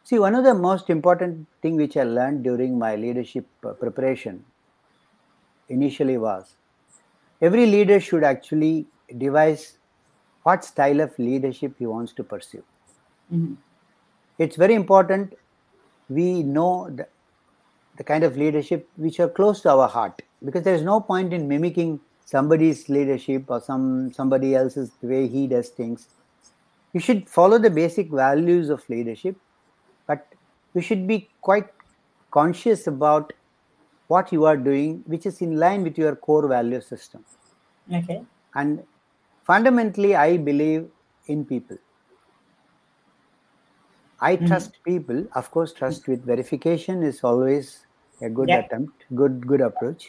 See, 0.05 0.19
one 0.19 0.35
of 0.35 0.45
the 0.45 0.53
most 0.53 0.91
important 0.91 1.47
thing 1.63 1.77
which 1.77 1.97
I 1.97 2.03
learned 2.03 2.45
during 2.45 2.79
my 2.79 2.97
leadership 2.97 3.47
uh, 3.65 3.73
preparation 3.73 4.45
initially 5.69 6.19
was 6.19 6.57
every 7.41 7.67
leader 7.67 8.01
should 8.01 8.25
actually 8.25 8.87
devise 9.19 9.79
what 10.43 10.65
style 10.65 11.01
of 11.01 11.19
leadership 11.19 11.75
he 11.79 11.87
wants 11.87 12.13
to 12.13 12.23
pursue. 12.23 12.63
Mm-hmm. 13.33 13.55
It's 14.39 14.57
very 14.57 14.75
important 14.75 15.35
we 16.09 16.43
know 16.43 16.91
the, 16.91 17.07
the 17.97 18.05
kind 18.05 18.25
of 18.25 18.37
leadership 18.37 18.89
which 18.97 19.21
are 19.21 19.29
close 19.29 19.61
to 19.63 19.71
our 19.71 19.89
heart 19.89 20.21
because 20.45 20.63
there 20.63 20.75
is 20.75 20.83
no 20.83 21.01
point 21.01 21.33
in 21.33 21.49
mimicking 21.49 22.01
somebody's 22.25 22.89
leadership 22.89 23.45
or 23.49 23.61
some 23.61 24.13
somebody 24.13 24.55
else's 24.55 24.91
way 25.03 25.27
he 25.27 25.47
does 25.47 25.69
things. 25.69 26.09
You 26.93 27.01
should 27.01 27.29
follow 27.29 27.59
the 27.59 27.71
basic 27.71 28.11
values 28.11 28.71
of 28.71 28.89
leadership, 28.89 29.37
but 30.07 30.27
you 30.75 30.81
should 30.81 31.07
be 31.07 31.29
quite 31.41 31.69
conscious 32.31 32.87
about 32.87 33.33
what 34.09 34.33
you 34.33 34.45
are 34.45 34.57
doing, 34.57 35.03
which 35.07 35.27
is 35.27 35.41
in 35.41 35.57
line 35.57 35.83
with 35.83 35.97
your 35.99 36.15
core 36.15 36.47
value 36.47 36.81
system. 36.81 37.25
Okay. 37.93 38.23
And 38.55 38.83
fundamentally 39.51 40.15
i 40.17 40.37
believe 40.49 40.85
in 41.35 41.45
people 41.53 41.79
i 44.21 44.35
mm-hmm. 44.35 44.47
trust 44.51 44.79
people 44.91 45.25
of 45.41 45.51
course 45.57 45.73
trust 45.81 46.09
with 46.13 46.29
verification 46.33 47.03
is 47.13 47.23
always 47.31 47.73
a 48.23 48.31
good 48.39 48.49
yeah. 48.49 48.61
attempt 48.61 49.09
good 49.23 49.47
good 49.47 49.65
approach 49.71 50.07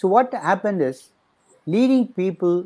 so 0.00 0.08
what 0.08 0.38
happened 0.50 0.86
is 0.90 1.02
leading 1.76 2.06
people 2.20 2.56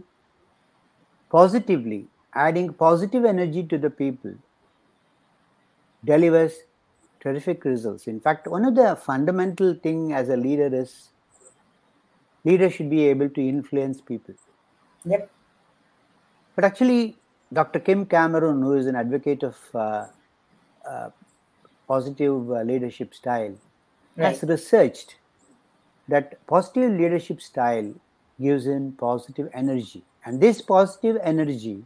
positively 1.37 2.01
adding 2.47 2.73
positive 2.85 3.25
energy 3.35 3.65
to 3.75 3.79
the 3.87 3.91
people 3.91 4.35
delivers 6.05 6.59
terrific 7.27 7.65
results 7.73 8.07
in 8.15 8.19
fact 8.27 8.49
one 8.57 8.65
of 8.71 8.75
the 8.81 8.89
fundamental 9.05 9.75
thing 9.87 10.03
as 10.23 10.29
a 10.37 10.41
leader 10.47 10.71
is 10.83 10.97
leader 12.51 12.71
should 12.79 12.91
be 12.97 13.05
able 13.13 13.31
to 13.39 13.47
influence 13.55 14.01
people 14.11 14.35
Yep. 15.07 15.31
But 16.57 16.65
actually, 16.65 17.17
Dr. 17.53 17.79
Kim 17.79 18.07
Cameron, 18.07 18.63
who 18.63 18.75
is 18.75 18.87
an 18.87 18.97
advocate 18.97 19.43
of 19.43 19.57
uh, 19.75 20.07
uh, 20.89 21.11
positive 21.87 22.51
uh, 22.51 22.63
leadership 22.63 23.15
style, 23.15 23.55
right. 24.17 24.29
has 24.29 24.43
researched 24.43 25.17
that 26.09 26.45
positive 26.47 26.93
leadership 26.93 27.41
style 27.41 27.93
gives 28.41 28.67
in 28.67 28.93
positive 28.93 29.49
energy. 29.55 30.03
And 30.25 30.41
this 30.41 30.61
positive 30.61 31.19
energy 31.23 31.85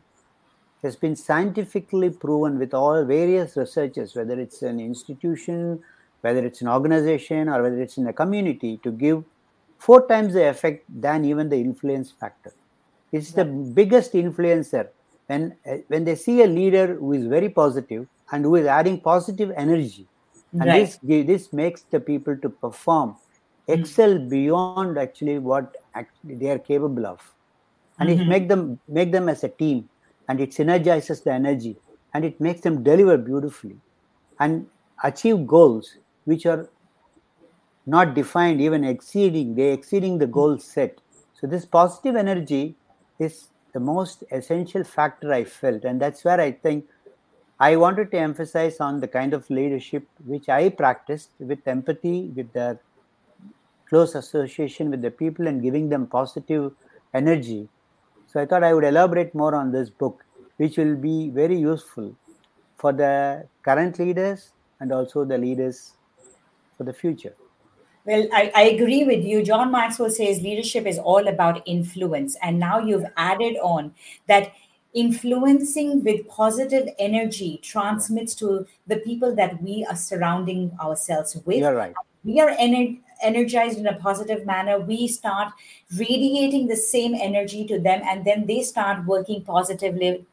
has 0.82 0.96
been 0.96 1.14
scientifically 1.14 2.10
proven 2.10 2.58
with 2.58 2.72
all 2.72 3.04
various 3.04 3.56
researchers, 3.56 4.14
whether 4.14 4.38
it's 4.40 4.62
an 4.62 4.80
institution, 4.80 5.82
whether 6.22 6.44
it's 6.44 6.62
an 6.62 6.68
organization, 6.68 7.48
or 7.48 7.62
whether 7.62 7.80
it's 7.80 7.98
in 7.98 8.06
a 8.06 8.12
community, 8.12 8.78
to 8.82 8.90
give 8.90 9.24
four 9.78 10.06
times 10.06 10.34
the 10.34 10.48
effect 10.48 10.84
than 10.88 11.24
even 11.24 11.48
the 11.48 11.56
influence 11.56 12.10
factor. 12.10 12.52
It's 13.12 13.32
the 13.32 13.44
biggest 13.44 14.12
influencer. 14.14 14.88
When, 15.26 15.54
when 15.88 16.04
they 16.04 16.16
see 16.16 16.42
a 16.42 16.46
leader 16.46 16.94
who 16.94 17.12
is 17.12 17.26
very 17.26 17.48
positive 17.48 18.08
and 18.32 18.44
who 18.44 18.56
is 18.56 18.66
adding 18.66 19.00
positive 19.00 19.52
energy, 19.56 20.06
and 20.52 20.64
right. 20.64 20.98
this, 21.02 21.26
this 21.26 21.52
makes 21.52 21.82
the 21.82 22.00
people 22.00 22.36
to 22.38 22.48
perform, 22.48 23.16
hmm. 23.66 23.72
excel 23.72 24.14
mm-hmm. 24.14 24.28
beyond 24.28 24.98
actually 24.98 25.38
what 25.38 25.76
actually 25.94 26.34
they 26.36 26.50
are 26.50 26.58
capable 26.58 27.06
of. 27.06 27.20
And 27.98 28.08
mm-hmm. 28.08 28.22
it 28.22 28.28
make 28.28 28.48
them 28.48 28.80
make 28.88 29.12
them 29.12 29.28
as 29.28 29.44
a 29.44 29.48
team 29.48 29.89
and 30.30 30.40
it 30.46 30.56
synergizes 30.58 31.22
the 31.24 31.32
energy 31.32 31.74
and 32.14 32.24
it 32.30 32.40
makes 32.46 32.66
them 32.66 32.82
deliver 32.88 33.16
beautifully 33.28 33.76
and 34.46 34.66
achieve 35.10 35.46
goals 35.54 35.92
which 36.32 36.46
are 36.54 36.62
not 37.94 38.14
defined 38.18 38.66
even 38.66 38.90
exceeding 38.94 39.54
they 39.60 39.70
exceeding 39.76 40.18
the 40.24 40.32
goals 40.38 40.66
set 40.74 41.00
so 41.40 41.46
this 41.54 41.64
positive 41.64 42.16
energy 42.24 42.64
is 43.18 43.48
the 43.72 43.80
most 43.80 44.24
essential 44.30 44.84
factor 44.84 45.32
I 45.32 45.44
felt. 45.44 45.84
And 45.84 46.00
that's 46.00 46.24
where 46.24 46.40
I 46.40 46.52
think 46.52 46.86
I 47.58 47.76
wanted 47.76 48.10
to 48.12 48.18
emphasize 48.18 48.80
on 48.80 49.00
the 49.00 49.08
kind 49.08 49.34
of 49.34 49.48
leadership 49.50 50.06
which 50.24 50.48
I 50.48 50.70
practiced 50.70 51.30
with 51.38 51.66
empathy, 51.66 52.32
with 52.34 52.52
the 52.52 52.78
close 53.88 54.14
association 54.14 54.90
with 54.90 55.02
the 55.02 55.10
people, 55.10 55.46
and 55.46 55.62
giving 55.62 55.88
them 55.88 56.06
positive 56.06 56.72
energy. 57.12 57.68
So 58.32 58.40
I 58.40 58.46
thought 58.46 58.62
I 58.62 58.72
would 58.72 58.84
elaborate 58.84 59.34
more 59.34 59.56
on 59.56 59.72
this 59.72 59.90
book, 59.90 60.24
which 60.56 60.76
will 60.78 60.94
be 60.94 61.30
very 61.30 61.56
useful 61.58 62.14
for 62.78 62.92
the 62.92 63.48
current 63.62 63.98
leaders 63.98 64.52
and 64.78 64.92
also 64.92 65.24
the 65.24 65.36
leaders 65.36 65.94
for 66.78 66.84
the 66.84 66.92
future. 66.92 67.34
Well, 68.04 68.28
I, 68.32 68.52
I, 68.54 68.62
agree 68.62 69.04
with 69.04 69.24
you. 69.24 69.42
John 69.42 69.70
Maxwell 69.72 70.10
says 70.10 70.40
leadership 70.40 70.86
is 70.86 70.98
all 70.98 71.28
about 71.28 71.62
influence. 71.66 72.36
And 72.40 72.58
now 72.58 72.78
you've 72.78 73.04
added 73.16 73.56
on 73.62 73.94
that 74.26 74.52
influencing 74.94 76.02
with 76.02 76.26
positive 76.28 76.88
energy 76.98 77.58
transmits 77.62 78.34
to 78.36 78.66
the 78.86 78.96
people 78.96 79.34
that 79.36 79.62
we 79.62 79.84
are 79.90 79.96
surrounding 79.96 80.70
ourselves 80.80 81.36
with. 81.44 81.58
You're 81.58 81.74
right. 81.74 81.94
We 82.24 82.40
are 82.40 82.50
ener- 82.56 82.98
energized 83.22 83.78
in 83.78 83.86
a 83.86 83.96
positive 83.96 84.46
manner. 84.46 84.78
We 84.78 85.08
start 85.08 85.52
radiating 85.96 86.66
the 86.66 86.76
same 86.76 87.14
energy 87.14 87.66
to 87.66 87.78
them, 87.78 88.02
and 88.04 88.24
then 88.24 88.46
they 88.46 88.62
start 88.62 89.06
working 89.06 89.42
positively. 89.42 90.26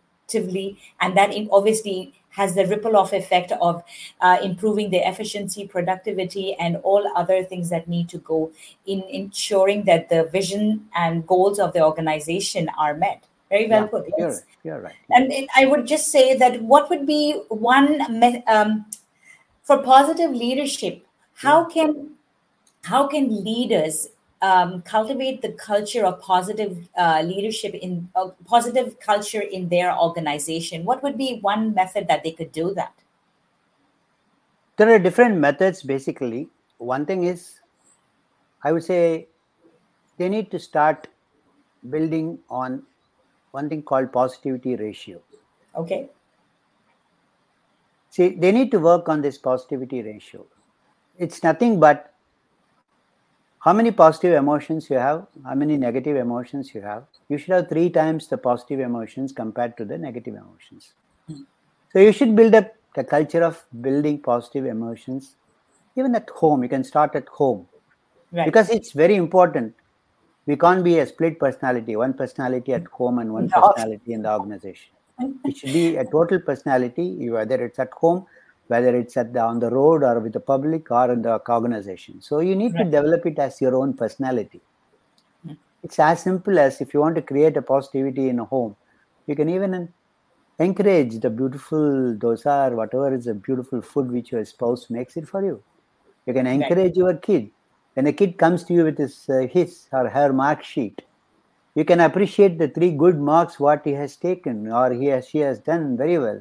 And 0.99 1.17
that 1.17 1.33
obviously 1.51 2.13
has 2.37 2.53
the 2.53 2.65
ripple 2.67 2.95
off 2.95 3.13
effect 3.13 3.51
of 3.53 3.83
uh, 4.21 4.37
improving 4.43 4.91
the 4.91 4.97
efficiency, 4.97 5.67
productivity, 5.67 6.53
and 6.55 6.77
all 6.77 7.11
other 7.15 7.43
things 7.43 7.69
that 7.69 7.87
need 7.87 8.07
to 8.09 8.19
go 8.19 8.51
in 8.85 9.01
ensuring 9.09 9.83
that 9.85 10.09
the 10.09 10.25
vision 10.25 10.87
and 10.95 11.25
goals 11.25 11.57
of 11.57 11.73
the 11.73 11.83
organization 11.83 12.69
are 12.77 12.93
met. 12.93 13.23
Very 13.49 13.67
well 13.67 13.83
yeah, 13.83 13.87
put. 13.87 14.05
Yes. 14.17 14.43
You're, 14.63 14.75
you're 14.75 14.83
right. 14.83 14.95
And 15.09 15.49
I 15.55 15.65
would 15.65 15.87
just 15.87 16.11
say 16.11 16.37
that 16.37 16.61
what 16.61 16.89
would 16.89 17.07
be 17.07 17.41
one 17.49 18.43
um, 18.47 18.85
for 19.63 19.81
positive 19.81 20.31
leadership? 20.31 21.05
How 21.33 21.65
can 21.65 22.16
how 22.87 23.05
can 23.05 23.43
leaders 23.43 24.07
um, 24.41 24.81
cultivate 24.83 25.41
the 25.41 25.51
culture 25.51 26.05
of 26.05 26.21
positive 26.21 26.87
uh, 26.97 27.21
leadership 27.21 27.73
in 27.73 28.09
uh, 28.15 28.29
positive 28.45 28.99
culture 28.99 29.41
in 29.41 29.67
their 29.67 29.97
organization? 29.97 30.85
What 30.85 31.03
would 31.03 31.17
be 31.17 31.39
one 31.41 31.73
method 31.73 32.07
that 32.07 32.23
they 32.23 32.31
could 32.31 32.51
do 32.51 32.73
that? 32.75 32.93
There 34.77 34.93
are 34.93 34.99
different 34.99 35.37
methods. 35.37 35.83
Basically, 35.83 36.49
one 36.77 37.05
thing 37.05 37.23
is, 37.23 37.59
I 38.63 38.71
would 38.71 38.83
say, 38.83 39.27
they 40.17 40.29
need 40.29 40.51
to 40.51 40.59
start 40.59 41.07
building 41.89 42.39
on 42.49 42.83
one 43.51 43.69
thing 43.69 43.81
called 43.81 44.13
positivity 44.13 44.75
ratio. 44.75 45.19
Okay. 45.75 46.09
See, 48.11 48.29
they 48.29 48.51
need 48.51 48.71
to 48.71 48.79
work 48.79 49.09
on 49.09 49.21
this 49.21 49.37
positivity 49.37 50.01
ratio. 50.01 50.45
It's 51.17 51.43
nothing 51.43 51.79
but 51.79 52.13
how 53.67 53.73
many 53.73 53.91
positive 53.91 54.33
emotions 54.33 54.89
you 54.89 54.97
have, 54.97 55.27
how 55.45 55.53
many 55.53 55.75
negative 55.77 56.15
emotions 56.15 56.73
you 56.73 56.81
have. 56.81 57.03
You 57.27 57.37
should 57.37 57.53
have 57.53 57.67
three 57.67 57.89
times 57.89 58.29
the 58.29 58.37
positive 58.37 58.79
emotions 58.79 59.33
compared 59.33 59.75
to 59.79 59.83
the 59.83 59.97
negative 59.97 60.35
emotions. 60.35 60.93
Mm. 61.29 61.45
So 61.91 61.99
you 61.99 62.13
should 62.13 62.33
build 62.33 62.55
up 62.55 62.71
the 62.95 63.03
culture 63.03 63.43
of 63.43 63.65
building 63.81 64.21
positive 64.21 64.65
emotions 64.65 65.35
even 65.97 66.15
at 66.15 66.29
home. 66.29 66.63
You 66.63 66.69
can 66.69 66.85
start 66.85 67.13
at 67.15 67.27
home 67.27 67.67
right. 68.31 68.45
because 68.45 68.69
it's 68.69 68.93
very 68.93 69.15
important 69.15 69.73
we 70.45 70.55
can't 70.55 70.81
be 70.81 70.99
a 70.99 71.05
split 71.05 71.37
personality, 71.37 71.97
one 71.97 72.13
personality 72.13 72.73
at 72.73 72.85
home 72.87 73.19
and 73.19 73.33
one 73.33 73.49
personality 73.49 74.13
in 74.13 74.21
the 74.21 74.31
organization. 74.31 74.93
It 75.43 75.57
should 75.57 75.73
be 75.73 75.97
a 75.97 76.05
total 76.05 76.39
personality, 76.39 77.03
You 77.03 77.33
whether 77.33 77.61
it's 77.65 77.79
at 77.79 77.91
home, 77.91 78.25
whether 78.67 78.95
it's 78.95 79.17
at 79.17 79.33
the, 79.33 79.41
on 79.41 79.59
the 79.59 79.69
road 79.69 80.03
or 80.03 80.19
with 80.19 80.33
the 80.33 80.39
public 80.39 80.89
or 80.91 81.11
in 81.11 81.21
the 81.21 81.41
organization. 81.49 82.21
So 82.21 82.39
you 82.39 82.55
need 82.55 82.73
right. 82.73 82.83
to 82.83 82.91
develop 82.91 83.25
it 83.25 83.39
as 83.39 83.61
your 83.61 83.75
own 83.75 83.93
personality. 83.93 84.61
Hmm. 85.45 85.53
It's 85.83 85.99
as 85.99 86.21
simple 86.21 86.59
as 86.59 86.81
if 86.81 86.93
you 86.93 86.99
want 86.99 87.15
to 87.15 87.21
create 87.21 87.57
a 87.57 87.61
positivity 87.61 88.29
in 88.29 88.39
a 88.39 88.45
home, 88.45 88.75
you 89.25 89.35
can 89.35 89.49
even 89.49 89.89
encourage 90.59 91.19
the 91.19 91.29
beautiful 91.29 92.15
dosa 92.17 92.71
or 92.71 92.75
whatever 92.75 93.13
is 93.13 93.27
a 93.27 93.33
beautiful 93.33 93.81
food 93.81 94.11
which 94.11 94.31
your 94.31 94.43
spouse 94.45 94.89
makes 94.89 95.17
it 95.17 95.27
for 95.27 95.43
you. 95.43 95.61
You 96.25 96.33
can 96.33 96.47
encourage 96.47 96.89
right. 96.89 96.95
your 96.95 97.13
kid 97.15 97.51
when 97.97 98.05
a 98.05 98.13
kid 98.13 98.37
comes 98.37 98.63
to 98.65 98.75
you 98.75 98.83
with 98.83 98.99
his, 98.99 99.27
uh, 99.27 99.47
his 99.51 99.87
or 99.91 100.07
her 100.07 100.31
mark 100.31 100.63
sheet, 100.63 101.01
you 101.73 101.83
can 101.83 101.99
appreciate 101.99 102.59
the 102.59 102.67
three 102.67 102.91
good 102.91 103.19
marks 103.19 103.59
what 103.59 103.81
he 103.83 103.91
has 103.93 104.15
taken 104.15 104.71
or 104.71 104.93
he 104.93 105.07
has 105.07 105.27
she 105.27 105.39
has 105.39 105.57
done 105.57 105.97
very 105.97 106.19
well, 106.19 106.39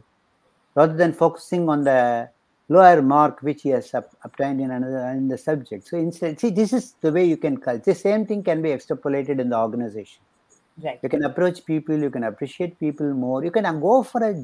rather 0.77 0.95
than 0.95 1.13
focusing 1.13 1.69
on 1.69 1.83
the 1.83 2.29
lower 2.69 3.01
mark 3.03 3.43
which 3.43 3.63
he 3.63 3.71
has 3.71 3.93
obtained 4.23 4.61
in 4.61 4.71
another 4.71 4.99
in 5.09 5.27
the 5.29 5.39
subject. 5.39 5.89
So 5.89 5.97
instead, 5.97 6.39
see, 6.39 6.51
this 6.51 6.73
is 6.73 6.95
the 7.01 7.11
way 7.11 7.25
you 7.25 7.37
can 7.37 7.57
cultivate. 7.57 7.85
The 7.85 7.95
same 7.95 8.27
thing 8.27 8.43
can 8.45 8.63
be 8.63 8.71
extrapolated 8.71 9.41
in 9.41 9.49
the 9.49 9.59
organization. 9.59 10.23
Right. 10.83 10.99
You 11.03 11.09
can 11.09 11.25
approach 11.25 11.65
people, 11.65 11.97
you 11.97 12.11
can 12.11 12.25
appreciate 12.25 12.79
people 12.79 13.13
more. 13.15 13.43
You 13.43 13.51
can 13.51 13.65
go 13.81 14.03
for 14.03 14.23
a 14.23 14.35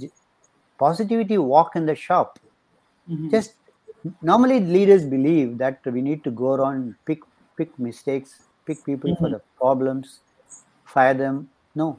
positivity 0.79 1.37
walk 1.39 1.77
in 1.77 1.85
the 1.87 1.95
shop. 1.95 2.39
Mm-hmm. 3.09 3.31
Just 3.31 3.55
normally 4.23 4.61
leaders 4.61 5.05
believe 5.05 5.59
that 5.59 5.81
we 5.87 6.01
need 6.03 6.25
to 6.25 6.31
go 6.31 6.55
around 6.55 6.95
pick 7.07 7.21
pick 7.57 7.77
mistakes 7.79 8.43
pick 8.67 8.85
people 8.85 9.11
mm-hmm. 9.11 9.25
for 9.25 9.31
the 9.31 9.41
problems 9.57 10.21
fire 10.85 11.15
them 11.15 11.49
no 11.75 11.99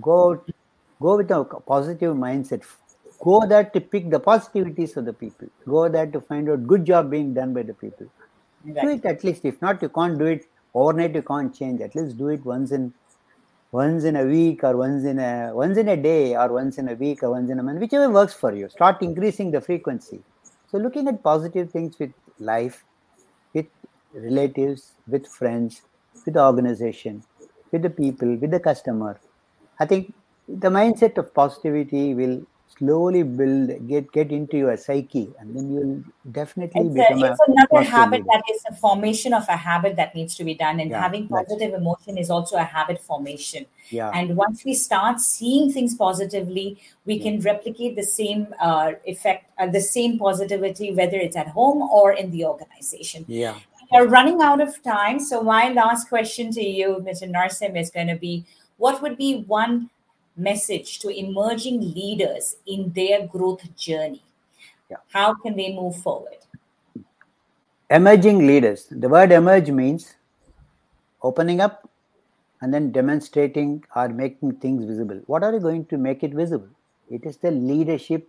go 0.00 0.42
go 1.00 1.16
with 1.16 1.30
a 1.30 1.44
positive 1.66 2.14
mindset 2.14 2.62
go 3.20 3.46
there 3.46 3.64
to 3.64 3.80
pick 3.80 4.10
the 4.10 4.20
positivities 4.20 4.96
of 4.96 5.04
the 5.04 5.12
people. 5.12 5.48
Go 5.66 5.88
there 5.88 6.06
to 6.06 6.20
find 6.20 6.48
out 6.48 6.66
good 6.66 6.84
job 6.84 7.10
being 7.10 7.34
done 7.34 7.52
by 7.54 7.62
the 7.62 7.74
people. 7.74 8.06
Do 8.64 8.88
it 8.88 9.04
at 9.04 9.24
least. 9.24 9.44
If 9.44 9.60
not 9.62 9.82
you 9.82 9.88
can't 9.88 10.18
do 10.18 10.26
it 10.26 10.46
overnight. 10.74 11.14
You 11.14 11.22
can't 11.22 11.54
change. 11.54 11.80
At 11.80 11.94
least 11.94 12.18
do 12.18 12.28
it 12.28 12.44
once 12.44 12.72
in 12.72 12.92
once 13.70 14.04
in 14.04 14.16
a 14.16 14.24
week 14.24 14.64
or 14.64 14.76
once 14.76 15.04
in 15.04 15.18
a 15.18 15.50
once 15.54 15.76
in 15.76 15.88
a 15.88 15.96
day 15.96 16.34
or 16.34 16.48
once 16.52 16.78
in 16.78 16.88
a 16.88 16.94
week 16.94 17.22
or 17.22 17.30
once 17.30 17.50
in 17.50 17.58
a 17.58 17.62
month 17.62 17.80
whichever 17.80 18.10
works 18.10 18.34
for 18.34 18.54
you. 18.54 18.68
Start 18.68 19.02
increasing 19.02 19.50
the 19.50 19.60
frequency. 19.60 20.22
So, 20.70 20.78
looking 20.78 21.08
at 21.08 21.22
positive 21.22 21.70
things 21.70 21.98
with 21.98 22.12
life, 22.38 22.84
with 23.54 23.66
relatives, 24.12 24.92
with 25.06 25.26
friends, 25.26 25.82
with 26.24 26.34
the 26.34 26.44
organization, 26.44 27.22
with 27.72 27.82
the 27.82 27.90
people, 27.90 28.36
with 28.36 28.50
the 28.50 28.60
customer, 28.60 29.18
I 29.80 29.86
think 29.86 30.14
the 30.48 30.70
mindset 30.70 31.18
of 31.18 31.32
positivity 31.34 32.14
will 32.14 32.42
slowly 32.76 33.22
build 33.22 33.70
get 33.88 34.10
get 34.12 34.30
into 34.30 34.56
your 34.58 34.76
psyche 34.76 35.30
and 35.38 35.56
then 35.56 35.72
you'll 35.72 36.02
definitely 36.32 36.82
it's 36.82 36.94
become 36.94 37.22
a, 37.22 37.32
it's 37.32 37.40
a 37.40 37.50
another 37.52 37.82
habit 37.82 38.20
leader. 38.20 38.26
that 38.32 38.42
is 38.54 38.62
a 38.70 38.74
formation 38.74 39.32
of 39.32 39.44
a 39.48 39.56
habit 39.56 39.96
that 39.96 40.14
needs 40.14 40.34
to 40.34 40.44
be 40.44 40.54
done 40.54 40.78
and 40.80 40.90
yeah, 40.90 41.00
having 41.00 41.26
positive 41.28 41.72
emotion 41.74 42.18
is 42.18 42.30
also 42.30 42.56
a 42.56 42.64
habit 42.64 43.00
formation 43.00 43.64
yeah. 43.90 44.10
and 44.14 44.36
once 44.36 44.64
we 44.64 44.74
start 44.74 45.20
seeing 45.20 45.72
things 45.72 45.94
positively 45.94 46.78
we 47.06 47.14
yeah. 47.14 47.22
can 47.22 47.40
replicate 47.40 47.96
the 47.96 48.02
same 48.02 48.46
uh, 48.60 48.92
effect 49.04 49.50
uh, 49.58 49.66
the 49.66 49.80
same 49.80 50.18
positivity 50.18 50.92
whether 50.92 51.16
it's 51.16 51.36
at 51.36 51.48
home 51.48 51.82
or 51.82 52.12
in 52.12 52.30
the 52.30 52.44
organization 52.44 53.24
yeah 53.28 53.54
we're 53.92 54.06
running 54.06 54.42
out 54.42 54.60
of 54.60 54.82
time 54.82 55.18
so 55.18 55.42
my 55.42 55.72
last 55.72 56.08
question 56.08 56.50
to 56.50 56.62
you 56.62 57.02
mr 57.08 57.30
narsim 57.30 57.80
is 57.80 57.90
going 57.90 58.08
to 58.08 58.16
be 58.16 58.44
what 58.76 59.00
would 59.02 59.16
be 59.16 59.42
one 59.46 59.88
message 60.38 60.98
to 61.00 61.08
emerging 61.08 61.80
leaders 61.80 62.56
in 62.66 62.92
their 62.94 63.26
growth 63.26 63.74
journey? 63.76 64.22
Yeah. 64.90 64.98
How 65.12 65.34
can 65.34 65.56
they 65.56 65.74
move 65.74 65.96
forward? 65.96 66.38
Emerging 67.90 68.46
leaders. 68.46 68.86
The 68.90 69.08
word 69.08 69.32
emerge 69.32 69.70
means 69.70 70.14
opening 71.22 71.60
up 71.60 71.88
and 72.60 72.72
then 72.72 72.92
demonstrating 72.92 73.84
or 73.94 74.08
making 74.08 74.56
things 74.56 74.84
visible. 74.84 75.20
What 75.26 75.42
are 75.42 75.52
you 75.52 75.60
going 75.60 75.86
to 75.86 75.98
make 75.98 76.22
it 76.22 76.32
visible? 76.32 76.68
It 77.10 77.24
is 77.24 77.36
the 77.38 77.50
leadership 77.50 78.28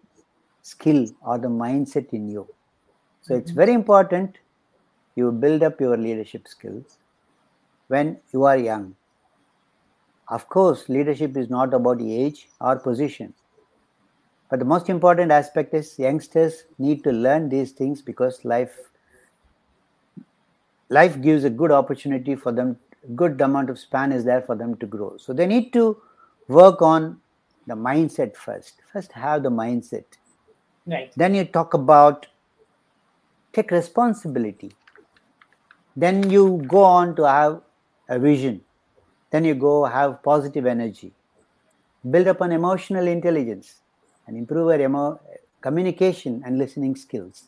skill 0.62 1.08
or 1.22 1.38
the 1.38 1.48
mindset 1.48 2.14
in 2.14 2.30
you. 2.30 2.48
So 3.22 3.34
mm-hmm. 3.34 3.42
it's 3.42 3.52
very 3.52 3.74
important 3.74 4.38
you 5.16 5.32
build 5.32 5.64
up 5.64 5.80
your 5.82 5.98
leadership 5.98 6.48
skills 6.48 6.98
when 7.88 8.18
you 8.32 8.46
are 8.46 8.58
young 8.58 8.96
of 10.30 10.48
course, 10.48 10.88
leadership 10.90 11.36
is 11.36 11.50
not 11.50 11.74
about 11.74 12.02
age 12.02 12.48
or 12.62 12.78
position. 12.78 13.34
But 14.50 14.60
the 14.60 14.66
most 14.66 14.90
important 14.90 15.32
aspect 15.32 15.74
is 15.74 15.98
youngsters 15.98 16.64
need 16.78 17.04
to 17.04 17.12
learn 17.12 17.50
these 17.50 17.72
things 17.72 18.02
because 18.02 18.44
life 18.46 18.76
life 20.90 21.22
gives 21.22 21.44
a 21.44 21.50
good 21.50 21.72
opportunity 21.72 22.36
for 22.36 22.52
them 22.52 22.78
good 23.16 23.40
amount 23.42 23.70
of 23.70 23.78
span 23.78 24.12
is 24.12 24.26
there 24.26 24.42
for 24.42 24.56
them 24.56 24.76
to 24.78 24.86
grow. 24.86 25.18
So 25.18 25.34
they 25.34 25.46
need 25.46 25.72
to 25.74 26.02
work 26.48 26.82
on 26.82 27.22
the 27.68 27.76
mindset 27.76 28.36
first. 28.36 28.82
First 28.92 29.12
have 29.14 29.44
the 29.44 29.52
mindset. 29.52 30.06
Right. 30.86 31.14
Then 31.16 31.36
you 31.36 31.46
talk 31.46 31.76
about 31.76 32.28
take 33.54 33.72
responsibility. 33.72 34.72
Then 35.96 36.30
you 36.30 36.64
go 36.68 36.84
on 36.84 37.16
to 37.18 37.28
have 37.28 37.62
a 38.08 38.18
vision 38.18 38.62
then 39.32 39.44
you 39.46 39.56
go 39.56 39.86
have 39.86 40.22
positive 40.24 40.66
energy. 40.66 41.12
Build 42.10 42.28
up 42.28 42.42
an 42.42 42.52
emotional 42.52 43.08
intelligence 43.08 43.82
and 44.28 44.38
improve 44.38 44.70
your 44.70 44.82
emo- 44.82 45.20
communication 45.62 46.42
and 46.46 46.58
listening 46.58 46.96
skills. 46.96 47.44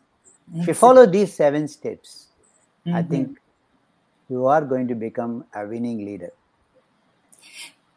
If 0.54 0.67
you 0.67 0.74
follow 0.74 1.06
these 1.06 1.34
seven 1.34 1.67
steps, 1.67 2.28
mm-hmm. 2.86 2.98
I 2.98 3.04
think 3.04 3.39
you 4.30 4.46
are 4.48 4.62
going 4.62 4.88
to 4.89 4.96
become 4.96 5.46
a 5.56 5.65
winning 5.65 6.06
leader. 6.06 6.32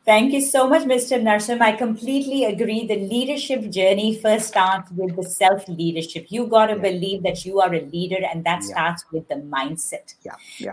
Thank 0.04 0.34
you 0.34 0.42
so 0.42 0.68
much, 0.68 0.82
Mr. 0.82 1.18
Narsum. 1.20 1.62
I 1.62 1.72
completely 1.72 2.44
agree. 2.44 2.86
The 2.86 2.96
leadership 2.96 3.70
journey 3.70 4.20
first 4.20 4.48
starts 4.48 4.90
with 4.90 5.16
the 5.16 5.22
self 5.22 5.66
leadership. 5.66 6.26
You 6.28 6.46
got 6.46 6.66
to 6.66 6.74
yeah. 6.74 6.82
believe 6.82 7.22
that 7.22 7.46
you 7.46 7.60
are 7.60 7.72
a 7.72 7.80
leader, 7.80 8.18
and 8.30 8.44
that 8.44 8.60
yeah. 8.62 8.68
starts 8.68 9.04
with 9.10 9.26
the 9.28 9.36
mindset. 9.36 10.14
Yeah, 10.22 10.36
yeah. 10.58 10.72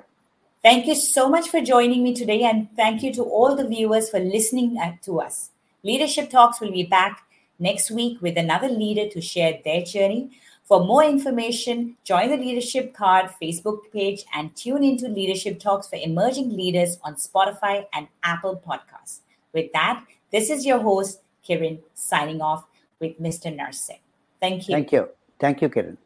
Thank 0.63 0.85
you 0.85 0.93
so 0.93 1.27
much 1.27 1.49
for 1.49 1.59
joining 1.59 2.03
me 2.03 2.13
today, 2.13 2.43
and 2.43 2.67
thank 2.75 3.01
you 3.01 3.11
to 3.15 3.23
all 3.23 3.55
the 3.55 3.67
viewers 3.67 4.11
for 4.11 4.19
listening 4.19 4.77
uh, 4.77 4.91
to 5.01 5.19
us. 5.19 5.49
Leadership 5.81 6.29
Talks 6.29 6.61
will 6.61 6.71
be 6.71 6.83
back 6.83 7.23
next 7.57 7.89
week 7.89 8.21
with 8.21 8.37
another 8.37 8.69
leader 8.69 9.09
to 9.09 9.21
share 9.21 9.57
their 9.65 9.81
journey. 9.81 10.29
For 10.65 10.85
more 10.85 11.03
information, 11.03 11.97
join 12.03 12.29
the 12.29 12.37
Leadership 12.37 12.93
Card 12.93 13.31
Facebook 13.41 13.91
page 13.91 14.23
and 14.35 14.55
tune 14.55 14.83
into 14.83 15.07
Leadership 15.07 15.59
Talks 15.59 15.87
for 15.87 15.95
emerging 15.95 16.55
leaders 16.55 16.99
on 17.03 17.15
Spotify 17.15 17.87
and 17.91 18.07
Apple 18.21 18.61
Podcasts. 18.63 19.21
With 19.53 19.73
that, 19.73 20.05
this 20.31 20.51
is 20.51 20.63
your 20.63 20.79
host, 20.79 21.21
Kiran, 21.43 21.79
signing 21.95 22.39
off 22.39 22.65
with 22.99 23.19
Mr. 23.19 23.51
Narsing. 23.51 23.99
Thank 24.39 24.69
you. 24.69 24.75
Thank 24.75 24.91
you. 24.91 25.09
Thank 25.39 25.63
you, 25.63 25.69
Kiran. 25.69 25.97